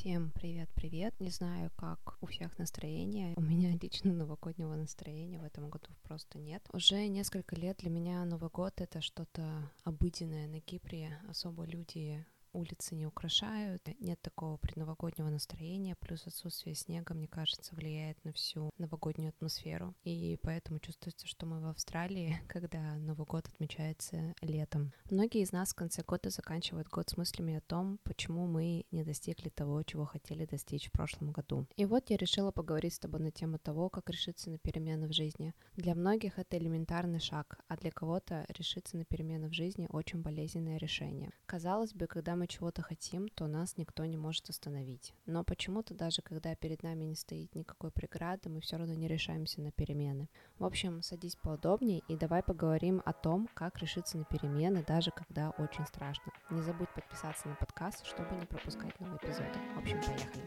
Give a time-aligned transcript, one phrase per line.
[0.00, 1.12] Всем привет-привет.
[1.20, 3.34] Не знаю, как у всех настроение.
[3.36, 6.66] У меня лично новогоднего настроения в этом году просто нет.
[6.72, 11.18] Уже несколько лет для меня Новый год— это что-то обыденное на Кипре.
[11.28, 18.22] Особо люди улицы не украшают, нет такого предновогоднего настроения, плюс отсутствие снега, мне кажется, влияет
[18.24, 19.94] на всю новогоднюю атмосферу.
[20.04, 24.92] И поэтому чувствуется, что мы в Австралии, когда Новый год отмечается летом.
[25.10, 29.04] Многие из нас в конце года заканчивают год с мыслями о том, почему мы не
[29.04, 31.66] достигли того, чего хотели достичь в прошлом году.
[31.76, 35.12] И вот я решила поговорить с тобой на тему того, как решиться на перемены в
[35.12, 35.54] жизни.
[35.76, 40.78] Для многих это элементарный шаг, а для кого-то решиться на перемены в жизни очень болезненное
[40.78, 41.30] решение.
[41.46, 45.14] Казалось бы, когда чего-то хотим, то нас никто не может остановить.
[45.26, 49.60] Но почему-то даже когда перед нами не стоит никакой преграды, мы все равно не решаемся
[49.60, 50.28] на перемены.
[50.58, 55.50] В общем, садись поудобнее и давай поговорим о том, как решиться на перемены, даже когда
[55.50, 56.32] очень страшно.
[56.50, 59.58] Не забудь подписаться на подкаст, чтобы не пропускать новые эпизоды.
[59.74, 60.39] В общем, поехали.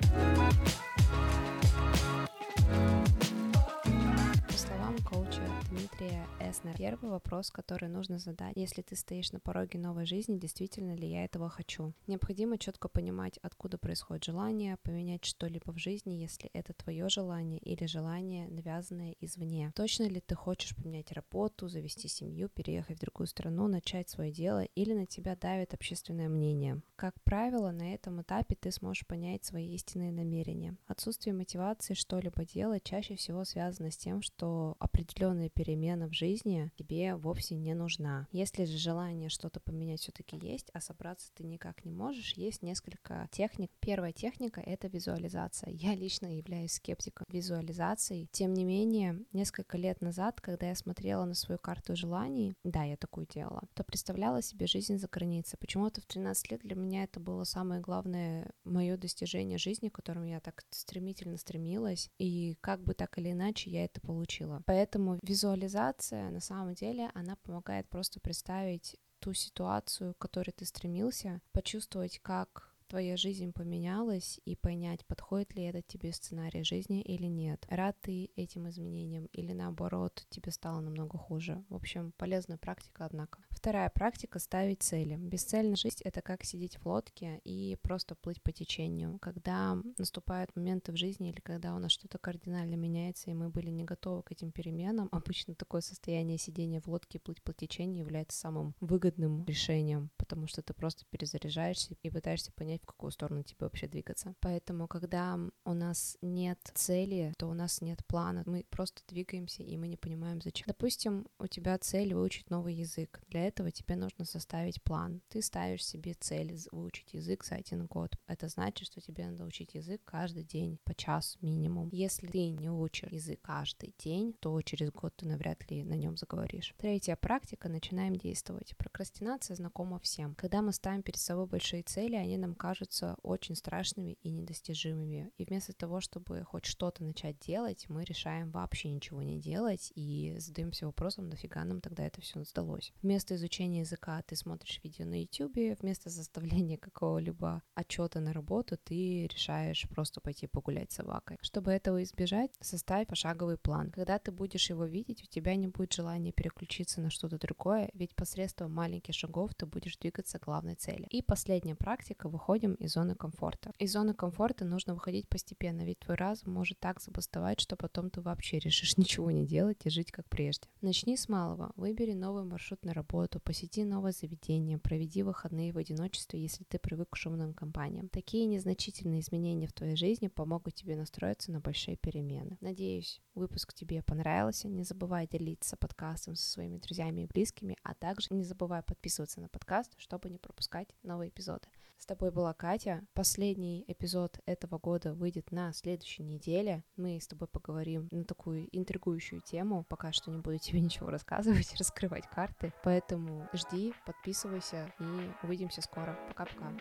[6.53, 6.77] Эснер.
[6.77, 11.25] Первый вопрос, который нужно задать, если ты стоишь на пороге новой жизни, действительно ли я
[11.25, 11.93] этого хочу?
[12.05, 17.87] Необходимо четко понимать, откуда происходит желание, поменять что-либо в жизни, если это твое желание или
[17.87, 19.71] желание, навязанное извне.
[19.75, 24.63] Точно ли ты хочешь поменять работу, завести семью, переехать в другую страну, начать свое дело,
[24.63, 26.83] или на тебя давит общественное мнение?
[26.95, 30.77] Как правило, на этом этапе ты сможешь понять свои истинные намерения.
[30.85, 37.15] Отсутствие мотивации что-либо делать чаще всего связано с тем, что определенные перемена в жизни тебе
[37.15, 38.27] вовсе не нужна.
[38.31, 43.27] Если же желание что-то поменять все-таки есть, а собраться ты никак не можешь, есть несколько
[43.31, 43.71] техник.
[43.79, 45.71] Первая техника— это визуализация.
[45.71, 48.27] Я лично являюсь скептиком визуализации.
[48.31, 52.97] Тем не менее, несколько лет назад, когда я смотрела на свою карту желаний, да, я
[52.97, 55.57] такую делала, то представляла себе жизнь за границей.
[55.59, 60.25] Почему-то в 13 лет для меня это было самое главное мое достижение жизни, к которому
[60.25, 64.61] я так стремительно стремилась, и как бы так или иначе я это получила.
[64.65, 71.41] Поэтому визуализация, на самом деле, она помогает просто представить ту ситуацию, к которой ты стремился,
[71.53, 77.65] почувствовать, как твоя жизнь поменялась и понять, подходит ли этот тебе сценарий жизни или нет.
[77.67, 81.63] Рад ты этим изменениям или наоборот тебе стало намного хуже.
[81.69, 83.39] В общем, полезная практика, однако.
[83.49, 85.15] Вторая практика— ставить цели.
[85.15, 89.17] Бесцельная жизнь— это как сидеть в лодке и просто плыть по течению.
[89.19, 93.71] Когда наступают моменты в жизни или когда у нас что-то кардинально меняется, и мы были
[93.71, 98.03] не готовы к этим переменам, обычно такое состояние сидения в лодке и плыть по течению
[98.03, 103.43] является самым выгодным решением, потому что ты просто перезаряжаешься и пытаешься понять, в какую сторону
[103.43, 104.35] тебе вообще двигаться.
[104.41, 109.77] Поэтому, когда у нас нет цели, то у нас нет плана, мы просто двигаемся, и
[109.77, 110.65] мы не понимаем, зачем.
[110.67, 113.21] Допустим, у тебя цель выучить новый язык.
[113.29, 115.21] Для этого тебе нужно составить план.
[115.29, 118.15] Ты ставишь себе цель выучить язык за один год.
[118.27, 121.89] Это значит, что тебе надо учить язык каждый день, по час минимум.
[121.91, 126.17] Если ты не учишь язык каждый день, то через год ты навряд ли на нем
[126.17, 126.73] заговоришь.
[126.77, 128.75] Третья практика— начинаем действовать.
[128.77, 130.35] Прокрастинация знакома всем.
[130.35, 135.31] Когда мы ставим перед собой большие цели, они нам кажутся кажутся очень страшными и недостижимыми.
[135.37, 140.35] И вместо того, чтобы хоть что-то начать делать, мы решаем вообще ничего не делать и
[140.39, 142.91] задаемся вопросом, нафига нам тогда это все сдалось.
[143.03, 149.27] Вместо изучения языка ты смотришь видео на YouTube, вместо составления какого-либо отчета на работу ты
[149.27, 151.37] решаешь просто пойти погулять с собакой.
[151.41, 153.91] Чтобы этого избежать, составь пошаговый план.
[153.91, 158.15] Когда ты будешь его видеть, у тебя не будет желания переключиться на что-то другое, ведь
[158.15, 161.05] посредством маленьких шагов ты будешь двигаться к главной цели.
[161.11, 163.73] И последняя практика выходит выходим из зоны комфорта.
[163.79, 168.21] Из зоны комфорта нужно выходить постепенно, ведь твой разум может так забастовать, что потом ты
[168.21, 170.67] вообще решишь ничего не делать и жить как прежде.
[170.81, 171.71] Начни с малого.
[171.75, 177.09] Выбери новый маршрут на работу, посети новое заведение, проведи выходные в одиночестве, если ты привык
[177.09, 178.09] к шумным компаниям.
[178.09, 182.57] Такие незначительные изменения в твоей жизни помогут тебе настроиться на большие перемены.
[182.61, 184.69] Надеюсь, выпуск тебе понравился.
[184.69, 189.49] Не забывай делиться подкастом со своими друзьями и близкими, а также не забывай подписываться на
[189.49, 191.67] подкаст, чтобы не пропускать новые эпизоды.
[191.97, 193.05] С тобой была Катя.
[193.13, 196.83] Последний эпизод этого года выйдет на следующей неделе.
[196.97, 199.85] Мы с тобой поговорим на такую интригующую тему.
[199.87, 202.73] Пока что не буду тебе ничего рассказывать, раскрывать карты.
[202.83, 206.17] Поэтому жди, подписывайся и увидимся скоро.
[206.27, 206.73] Пока-пока.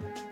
[0.00, 0.27] thank you